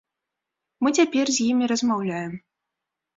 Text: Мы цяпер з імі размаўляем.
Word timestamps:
Мы 0.87 0.91
цяпер 0.99 1.25
з 1.35 1.49
імі 1.49 1.65
размаўляем. 1.73 2.33